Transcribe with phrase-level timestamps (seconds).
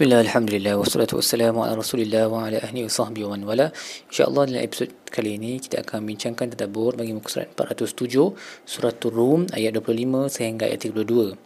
[0.00, 3.68] Bismillah, Alhamdulillah, wassalatu wassalamu ala rasulillah wa ala ahli wa sahbihi wa wala.
[4.08, 8.32] InsyaAllah dalam episod kali ini kita akan bincangkan tadabur bagi muka surat 407
[8.64, 11.36] Surat Rum ayat 25 sehingga ayat 32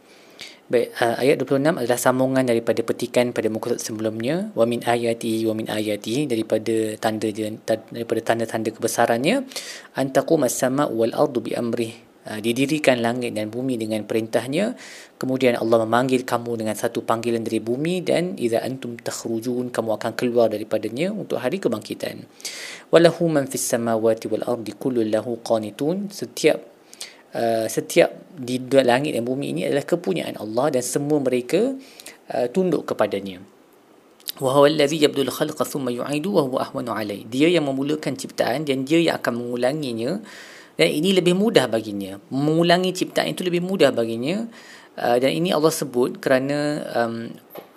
[0.71, 5.43] Baik, uh, ayat 26 adalah sambungan daripada petikan pada muka surat sebelumnya Wa min ayati
[5.51, 9.51] wa min ayati daripada tanda daripada tanda-tanda kebesarannya
[9.99, 14.73] Antakum as-sama' wal ardu bi amrih didirikan langit dan bumi dengan perintahnya.
[15.21, 20.13] Kemudian Allah memanggil kamu dengan satu panggilan dari bumi dan idza antum takhrujun kamu akan
[20.17, 22.25] keluar daripadanya untuk hari kebangkitan.
[22.89, 26.09] Walahu man fis samawati wal ardi kullu lahu qanitun.
[26.09, 26.65] Setiap
[27.37, 31.77] uh, setiap di langit dan bumi ini adalah kepunyaan Allah dan semua mereka
[32.33, 33.45] uh, tunduk kepadanya.
[34.41, 36.91] Wa huwa allazi yabdul khalqa thumma yu'idu wa huwa ahwanu
[37.31, 40.19] dia yang memulakan ciptaan dan dia yang akan mengulanginya
[40.75, 42.19] dan ini lebih mudah baginya.
[42.35, 44.47] Mengulangi ciptaan itu lebih mudah baginya.
[44.95, 47.31] Uh, dan ini Allah sebut kerana um,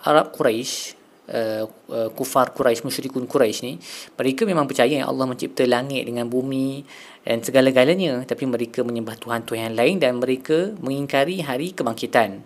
[0.05, 0.93] Arab Quraisy
[1.33, 3.73] uh, uh, kufar Quraisy musyrikun Quraisy ni
[4.13, 6.85] mereka memang percaya yang Allah mencipta langit dengan bumi
[7.25, 8.25] dan segala-galanya.
[8.25, 12.45] Tapi mereka menyembah tuhan-tuhan yang lain dan mereka mengingkari hari kebangkitan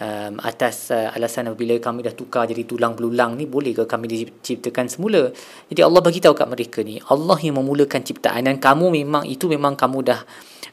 [0.00, 4.06] um, atas uh, alasan apabila kami dah tukar jadi tulang belulang ni boleh ke kami
[4.08, 5.32] diciptakan semula?
[5.68, 9.48] Jadi Allah bagi tahu kat mereka ni Allah yang memulakan ciptaan dan kamu memang itu
[9.48, 10.20] memang kamu dah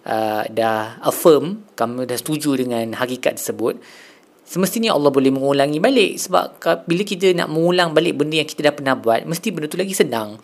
[0.07, 3.79] uh, dah affirm kamu dah setuju dengan hakikat tersebut.
[4.43, 8.75] Semestinya Allah boleh mengulangi balik sebab bila kita nak mengulang balik benda yang kita dah
[8.75, 10.35] pernah buat mesti benda tu lagi senang.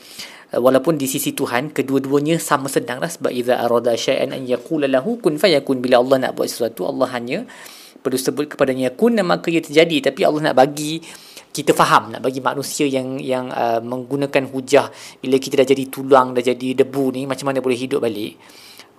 [0.49, 4.87] Uh, walaupun di sisi Tuhan kedua-duanya sama senang lah sebab iza arada syai'an an yaqula
[4.87, 5.83] lahu kun fayakun.
[5.83, 10.23] Bila Allah nak buat sesuatu Allah hanya perlu sebut kepadanya kun maka ia terjadi tapi
[10.23, 11.03] Allah nak bagi
[11.49, 14.87] kita faham nak bagi manusia yang yang uh, menggunakan hujah
[15.19, 18.37] bila kita dah jadi tulang dah jadi debu ni macam mana boleh hidup balik?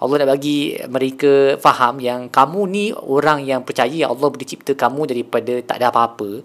[0.00, 5.12] Allah nak bagi mereka faham yang kamu ni orang yang percaya Allah boleh cipta kamu
[5.12, 6.40] daripada tak ada apa-apa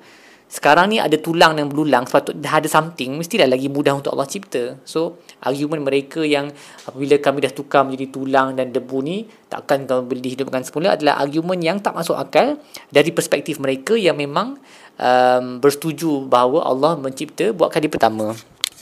[0.55, 4.23] sekarang ni ada tulang dan belulang sepatutnya dah ada something mestilah lagi mudah untuk Allah
[4.23, 4.79] cipta.
[4.87, 6.47] So argument mereka yang
[6.87, 11.19] apabila kami dah tukar menjadi tulang dan debu ni takkan kami boleh dihidupkan semula adalah
[11.19, 12.55] argument yang tak masuk akal
[12.87, 14.55] dari perspektif mereka yang memang
[14.95, 18.31] um, bersetuju bahawa Allah mencipta buat kali pertama.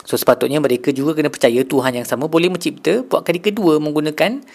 [0.05, 4.45] So sepatutnya mereka juga kena percaya Tuhan yang sama boleh mencipta buat kali kedua menggunakan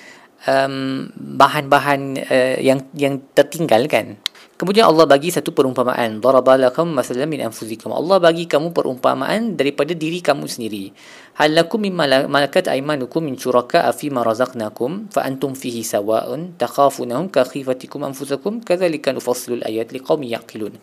[0.46, 2.00] um, bahan-bahan
[2.30, 4.14] uh, yang yang tertinggal kan
[4.58, 6.18] Kemudian Allah bagi satu perumpamaan.
[6.18, 7.94] Darabalakum masalan min anfusikum.
[7.94, 10.90] Allah bagi kamu perumpamaan daripada diri kamu sendiri.
[11.38, 17.30] Hal lakum mimma malakat aymanukum min syuraka fi ma razaqnakum fa antum fihi sawa'un takhafunahum
[17.30, 20.74] ka khifatikum anfusakum kadzalika nufassilu al-ayat liqaumin yaqilun.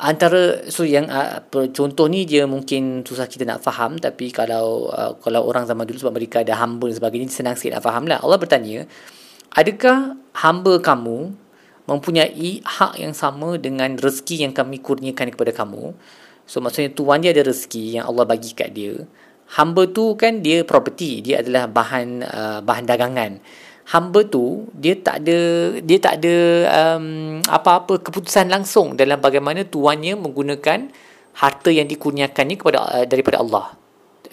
[0.00, 5.12] Antara so yang uh, contoh ni dia mungkin susah kita nak faham tapi kalau uh,
[5.20, 8.24] kalau orang zaman dulu sebab mereka ada hamba dan sebagainya senang sikit nak faham lah.
[8.24, 8.88] Allah bertanya,
[9.52, 11.43] adakah hamba kamu
[11.84, 15.92] mempunyai hak yang sama dengan rezeki yang kami kurniakan kepada kamu.
[16.44, 19.04] So maksudnya tuan dia ada rezeki yang Allah bagi kat dia.
[19.56, 23.40] Hamba tu kan dia property, dia adalah bahan uh, bahan dagangan.
[23.84, 25.38] Hamba tu dia tak ada
[25.84, 26.36] dia tak ada
[26.72, 30.88] um, apa-apa keputusan langsung dalam bagaimana tuannya menggunakan
[31.36, 33.83] harta yang dikurniakannya kepada uh, daripada Allah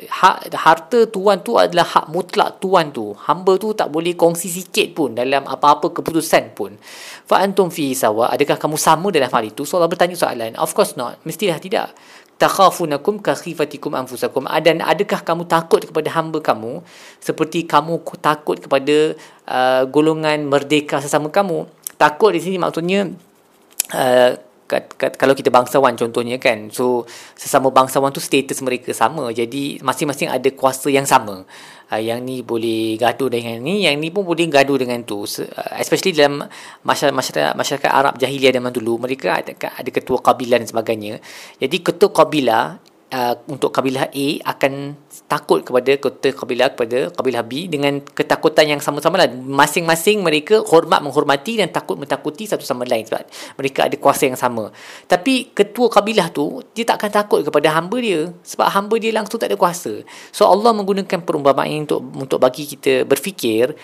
[0.10, 3.14] hak harta tuan tu adalah hak mutlak tuan tu.
[3.14, 6.74] Hamba tu tak boleh kongsi sikit pun dalam apa-apa keputusan pun.
[7.28, 9.68] Fa antum fi sawa adakah kamu sama dalam hal itu?
[9.68, 11.22] So Allah bertanya soalan of course not.
[11.28, 11.94] Mestilah tidak.
[12.42, 14.50] Takhafunakum ka khifatikum anfusakum.
[14.66, 16.82] Dan adakah kamu takut kepada hamba kamu
[17.22, 19.14] seperti kamu takut kepada
[19.46, 21.70] uh, golongan merdeka sesama kamu?
[22.02, 23.14] Takut di sini maksudnya
[23.94, 24.32] uh,
[24.72, 27.04] kat, kat, kalau kita bangsawan contohnya kan so
[27.36, 29.28] sesama bangsawan tu status mereka sama.
[29.36, 31.44] Jadi masing-masing ada kuasa yang sama.
[31.92, 35.28] Uh, yang ni boleh gaduh dengan ni yang ni pun boleh gaduh dengan tu.
[35.28, 36.48] Uh, especially dalam
[36.88, 41.20] masyarakat, masyarakat masyarakat Arab jahiliah zaman dulu mereka ada, ada ketua kabilah dan sebagainya.
[41.60, 42.80] Jadi ketua kabilah
[43.12, 44.96] uh, untuk kabilah A akan
[45.28, 49.30] takut kepada kota kabilah kepada kabilah B dengan ketakutan yang sama-sama lah.
[49.32, 53.24] Masing-masing mereka hormat menghormati dan takut mentakuti satu sama lain sebab
[53.60, 54.72] mereka ada kuasa yang sama.
[55.06, 59.38] Tapi ketua kabilah tu dia tak akan takut kepada hamba dia sebab hamba dia langsung
[59.38, 60.02] tak ada kuasa.
[60.32, 63.76] So Allah menggunakan perumpamaan untuk untuk bagi kita berfikir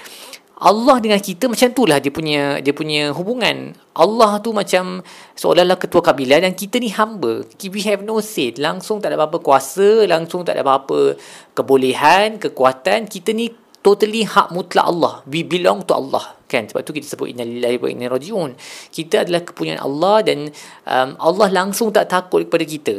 [0.58, 3.78] Allah dengan kita macam itulah dia punya dia punya hubungan.
[3.94, 5.06] Allah tu macam
[5.38, 7.46] seolah-olah ketua kabilah dan kita ni hamba.
[7.62, 8.58] We have no say.
[8.58, 11.14] Langsung tak ada apa-apa kuasa, langsung tak ada apa-apa
[11.54, 13.06] kebolehan, kekuatan.
[13.06, 13.54] Kita ni
[13.86, 15.22] totally hak mutlak Allah.
[15.30, 16.34] We belong to Allah.
[16.50, 16.66] Kan?
[16.66, 18.58] Sebab tu kita sebut innalillahi wa inna rajiun.
[18.90, 20.50] Kita adalah kepunyaan Allah dan
[20.90, 22.96] um, Allah langsung tak takut kepada kita.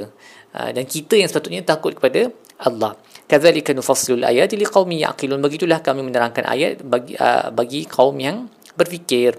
[0.55, 2.31] Uh, dan kita yang sepatutnya takut kepada
[2.64, 2.99] Allah.
[3.28, 5.38] Kadzalika nufassilul ayati liqaumin yaqilun.
[5.38, 9.38] Begitulah kami menerangkan ayat bagi uh, bagi kaum yang berfikir.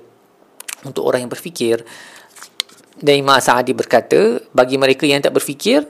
[0.88, 1.84] Untuk orang yang berfikir.
[3.00, 5.88] Dan Imam Sa'adi berkata, bagi mereka yang tak berfikir,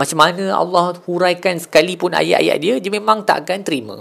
[0.00, 4.00] macam mana Allah huraikan sekalipun ayat-ayat dia, dia memang tak akan terima.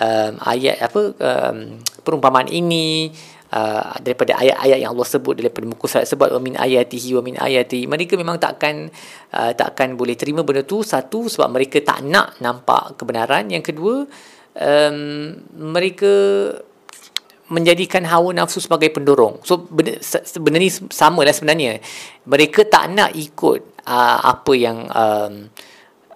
[0.00, 3.12] Um, ayat apa um, perumpamaan ini,
[3.52, 7.36] uh, daripada ayat-ayat yang Allah sebut daripada muka surat sebut wa min ayatihi wa min
[7.38, 8.88] ayati mereka memang takkan
[9.36, 10.80] uh, takkan boleh terima benda tu.
[10.80, 13.52] Satu sebab mereka tak nak nampak kebenaran.
[13.52, 13.94] Yang kedua
[14.58, 14.96] um,
[15.76, 16.12] mereka
[17.44, 19.44] menjadikan hawa nafsu sebagai pendorong.
[19.44, 20.00] So benda,
[20.40, 21.78] benda ni sama lah sebenarnya.
[22.24, 25.48] Mereka tak nak ikut uh, apa yang um,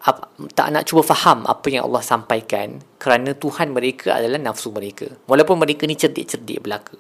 [0.05, 5.09] ap, tak nak cuba faham apa yang Allah sampaikan kerana Tuhan mereka adalah nafsu mereka.
[5.29, 6.97] Walaupun mereka ni cerdik-cerdik belaka.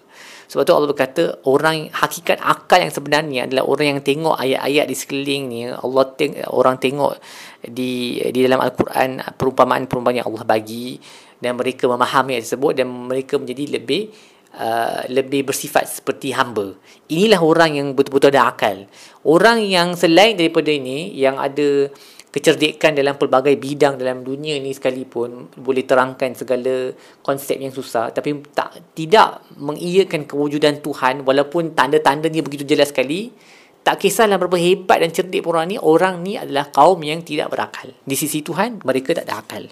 [0.48, 4.96] Sebab tu Allah berkata orang hakikat akal yang sebenarnya adalah orang yang tengok ayat-ayat di
[4.96, 7.20] sekeliling ni Allah teng- orang tengok
[7.60, 10.96] di di dalam al-Quran perumpamaan-perumpamaan yang Allah bagi.
[11.38, 14.10] Dan mereka memahami ayat tersebut dan mereka menjadi lebih
[14.56, 16.72] uh, lebih bersifat seperti hamba.
[17.12, 18.88] Inilah orang yang betul-betul ada akal.
[19.26, 21.92] Orang yang selain daripada ini yang ada
[22.28, 26.92] kecerdikan dalam pelbagai bidang dalam dunia ni sekalipun boleh terangkan segala
[27.24, 33.32] konsep yang susah tapi tak tidak mengiyakan kewujudan Tuhan walaupun tanda-tandanya begitu jelas sekali
[33.80, 37.88] tak kisahlah berapa hebat dan cerdik orang ni orang ni adalah kaum yang tidak berakal
[38.04, 39.64] di sisi Tuhan mereka tak ada akal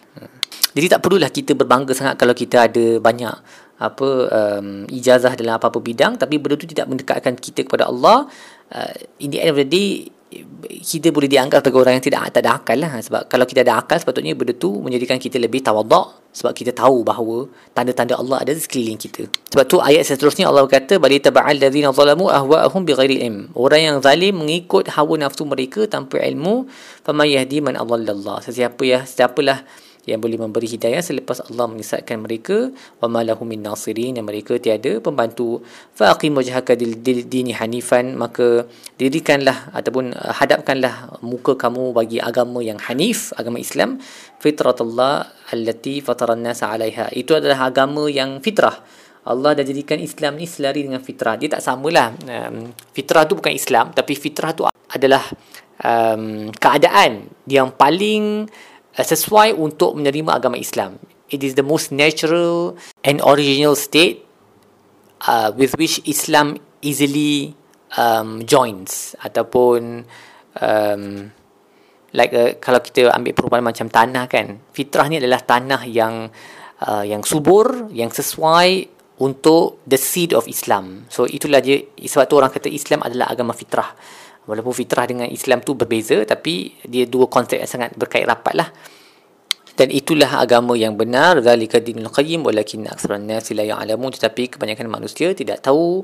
[0.73, 3.37] jadi tak perlulah kita berbangga sangat kalau kita ada banyak
[3.76, 8.25] apa um, ijazah dalam apa-apa bidang tapi benda tu tidak mendekatkan kita kepada Allah
[8.73, 10.08] uh, in the end of the day
[10.82, 12.99] kita boleh dianggap sebagai orang yang tidak tak ada akal lah.
[12.99, 17.00] Sebab kalau kita ada akal sepatutnya benda tu menjadikan kita lebih tawaduk sebab kita tahu
[17.06, 19.31] bahawa tanda-tanda Allah ada di sekeliling kita.
[19.55, 23.55] Sebab tu ayat seterusnya Allah berkata bali taba'al ladzina zalamu ahwa'ahum bighairi ilm.
[23.55, 26.69] Orang yang zalim mengikut hawa nafsu mereka tanpa ilmu
[27.06, 29.64] famay yahdi man adallallah sesiapa ya siapalah
[30.06, 32.70] yang boleh memberi hidayah selepas Allah menyesatkan mereka
[33.03, 35.61] wa malahu min nasirin yang mereka tiada pembantu
[35.99, 38.64] fa aqim wajhaka dini hanifan maka
[38.97, 43.99] dirikanlah ataupun uh, hadapkanlah muka kamu bagi agama yang hanif agama Islam
[44.38, 48.79] fitratullah allati fataran nas 'alaiha itu adalah agama yang fitrah
[49.26, 51.35] Allah dah jadikan Islam ni selari dengan fitrah.
[51.35, 52.14] Dia tak samalah.
[52.31, 53.91] Um, fitrah tu bukan Islam.
[53.91, 55.26] Tapi fitrah tu adalah
[55.82, 60.97] um, keadaan yang paling Uh, sesuai untuk menerima agama Islam.
[61.29, 64.23] It is the most natural and original state
[65.27, 67.59] uh, with which Islam easily
[67.99, 70.07] um, joins ataupun
[70.61, 71.03] um,
[72.15, 76.31] like uh, kalau kita ambil perumpamaan macam tanah kan fitrah ni adalah tanah yang
[76.87, 82.37] uh, yang subur yang sesuai untuk the seed of Islam so itulah dia sebab tu
[82.37, 83.97] orang kata Islam adalah agama fitrah
[84.47, 88.71] walaupun fitrah dengan Islam tu berbeza tapi dia dua konsep yang sangat berkait rapat lah.
[89.77, 91.37] Dan itulah agama yang benar.
[91.45, 94.09] Zalika dinul qayyim walakin aktsaran nasi la ya'lamun.
[94.09, 96.01] Tetapi kebanyakan manusia tidak tahu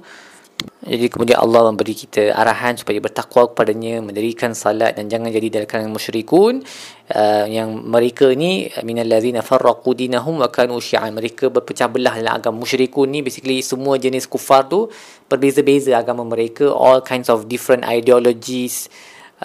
[0.83, 5.67] jadi kemudian Allah memberi kita arahan supaya bertakwa kepadanya mendirikan salat dan jangan jadi dari
[5.67, 6.67] kalangan musyrikun.
[7.13, 11.15] Uh, yang mereka ni minal ladzina farraqu dinahum wa kanu syi'an.
[11.15, 13.23] Mereka berpecah belah dalam agama musyrikun ni.
[13.23, 14.91] Basically semua jenis kufar tu
[15.31, 16.75] berbeza-beza agama mereka.
[16.75, 18.91] All kinds of different ideologies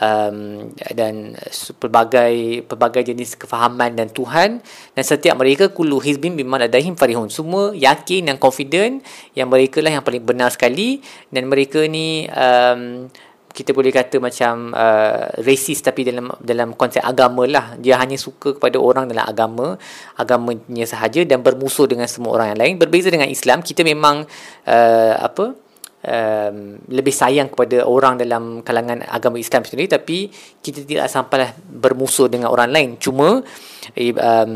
[0.02, 1.38] um, dan
[1.82, 4.62] pelbagai pelbagai jenis kefahaman dan Tuhan.
[4.94, 7.30] Dan setiap mereka kullu hizbin biman adahim farihun.
[7.30, 9.02] Semua yakin dan confident
[9.34, 11.02] yang mereka lah yang paling benar sekali.
[11.30, 13.10] Dan mereka ni um,
[13.58, 17.74] kita boleh kata macam uh, racist tapi dalam dalam konsep agama lah.
[17.82, 19.74] Dia hanya suka kepada orang dalam agama
[20.13, 22.74] agamanya sahaja dan bermusuh dengan semua orang yang lain.
[22.77, 24.30] Berbeza dengan Islam kita memang
[24.70, 25.66] uh, apa
[26.08, 29.92] um, lebih sayang kepada orang dalam kalangan agama Islam sendiri.
[29.92, 30.32] Tapi
[30.64, 32.90] kita tidak sampailah bermusuh dengan orang lain.
[32.98, 34.52] Cuma um,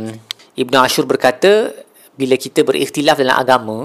[0.55, 1.75] Ibn Ashur berkata
[2.15, 3.77] bila kita berikhtilaf dalam agama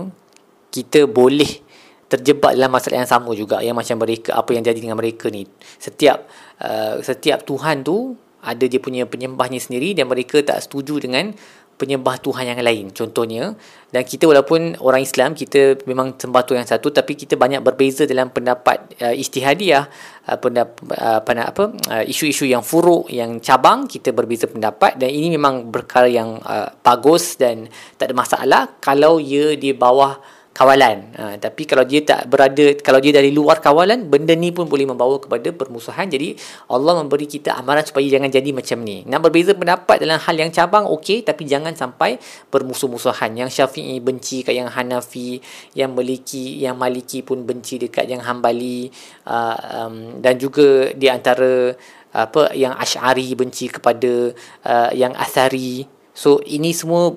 [0.70, 1.66] kita boleh
[2.06, 3.58] terjebak dalam masalah yang sama juga.
[3.60, 5.42] Yang macam mereka apa yang jadi dengan mereka ni.
[5.82, 6.30] Setiap
[6.62, 8.14] uh, setiap Tuhan tu
[8.46, 11.34] ada dia punya penyembahnya sendiri dan mereka tak setuju dengan
[11.76, 13.52] penyembah Tuhan yang lain contohnya.
[13.92, 18.04] Dan kita walaupun orang Islam kita memang sembah Tuhan yang satu tapi kita banyak berbeza
[18.04, 19.86] dalam pendapat uh, ijtihadiah
[20.26, 24.98] uh, pendapat uh, apa uh, isu-isu yang furuk yang cabang kita berbeza pendapat.
[24.98, 28.62] Dan ini memang perkara yang uh, bagus dan tak ada masalah.
[28.82, 31.12] Kalau ia di bawah kawalan.
[31.12, 34.88] Ha, tapi kalau dia tak berada, kalau dia dari luar kawalan, benda ni pun boleh
[34.88, 36.08] membawa kepada permusuhan.
[36.08, 36.32] Jadi
[36.72, 39.04] Allah memberi kita amaran supaya jangan jadi macam ni.
[39.04, 41.28] Nak berbeza pendapat dalam hal yang cabang, okey.
[41.28, 42.16] Tapi jangan sampai
[42.48, 43.36] bermusuh-musuhan.
[43.36, 45.44] Yang syafi'i benci kat yang Hanafi,
[45.76, 48.88] yang Maliki, yang Maliki pun benci dekat yang Hambali.
[49.28, 49.94] Uh, um,
[50.24, 51.76] dan juga di antara
[52.16, 54.32] apa yang Ash'ari benci kepada
[54.64, 55.84] uh, yang Athari.
[56.16, 57.12] So ini semua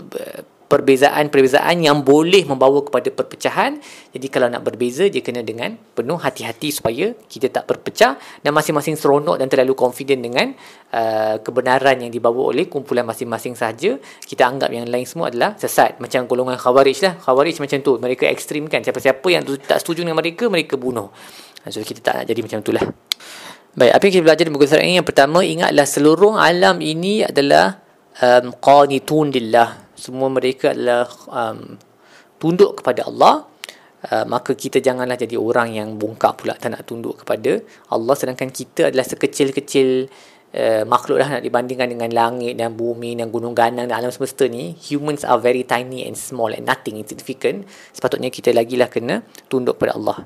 [0.70, 3.82] perbezaan-perbezaan yang boleh membawa kepada perpecahan.
[4.14, 8.94] Jadi kalau nak berbeza dia kena dengan penuh hati-hati supaya kita tak berpecah dan masing-masing
[8.94, 10.54] seronok dan terlalu confident dengan
[10.94, 13.98] uh, kebenaran yang dibawa oleh kumpulan masing-masing saja.
[14.22, 17.14] Kita anggap yang lain semua adalah sesat macam golongan khawarij lah.
[17.18, 17.98] Khawarij macam tu.
[17.98, 18.86] Mereka ekstrim kan.
[18.86, 21.10] Siapa-siapa yang tak setuju dengan mereka mereka bunuh.
[21.68, 22.86] So kita tak nak jadi macam itulah.
[23.70, 24.98] Baik, apa yang kita belajar di buku surat ini?
[24.98, 27.78] Yang pertama, ingatlah seluruh alam ini adalah
[28.18, 29.89] um, qanitun lillah.
[30.00, 31.76] Semua mereka adalah um,
[32.40, 33.46] tunduk kepada Allah.
[34.00, 37.60] Uh, maka kita janganlah jadi orang yang bongkak pula tak nak tunduk kepada
[37.92, 40.08] Allah sedangkan kita adalah sekecil-kecil
[40.56, 44.48] uh, makhluk lah nak dibandingkan dengan langit dan bumi dan gunung ganang dan alam semesta
[44.48, 49.20] ni humans are very tiny and small and nothing insignificant sepatutnya kita lagi lah kena
[49.52, 50.24] tunduk kepada Allah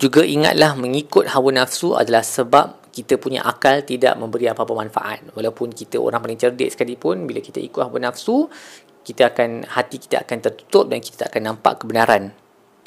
[0.00, 5.26] juga ingatlah mengikut hawa nafsu adalah sebab kita punya akal tidak memberi apa-apa manfaat.
[5.34, 8.46] Walaupun kita orang paling cerdik sekalipun, bila kita ikut hawa nafsu,
[9.04, 12.32] kita akan hati kita akan tertutup dan kita tak akan nampak kebenaran.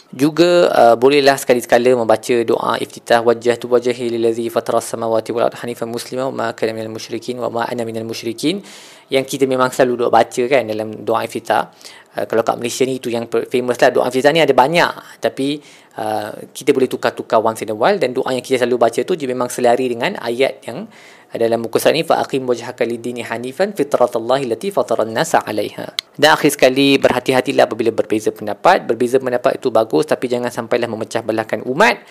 [0.08, 5.60] Juga uh, bolehlah sekali-sekala membaca doa iftitah wajah tu wajhi lillazi fatara samawati wal ardi
[5.60, 8.64] hanifan muslima wa ma kana minal musyrikin wa ma ana minal musyrikin.
[9.12, 11.76] Yang kita memang selalu duk baca kan dalam doa iftitah.
[12.16, 15.20] Uh, kalau kat Malaysia ni itu yang famous lah doa iftitah ni ada banyak.
[15.20, 15.60] Tapi
[16.00, 19.12] uh, kita boleh tukar-tukar once in a while dan doa yang kita selalu baca tu
[19.20, 20.88] dia memang selari dengan ayat yang
[21.38, 26.17] dalam buku surat ni fa aqim wajhaka lid-dini hanifan fitratallahi allati fatara an-nasa 'alaiha.
[26.17, 28.84] Dan akhir sekali berhati-hatilah apabila berbeza pendapat.
[28.84, 32.01] Berbeza pendapat itu bagus tapi jangan sampailah memecah belahkan umat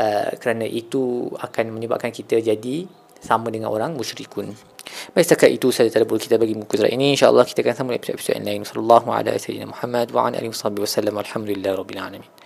[0.00, 2.88] uh, kerana itu akan menyebabkan kita jadi
[3.20, 4.56] sama dengan orang musyrikun.
[5.12, 7.12] Baik setakat itu saja tadabbur kita bagi muka surat ini.
[7.14, 8.62] Insya-Allah kita akan sambung episod-episod yang lain.
[8.64, 11.14] Sallallahu alaihi wasallam Muhammad wa ala alihi wasallam.
[11.20, 12.24] Alhamdulillah rabbil alamin.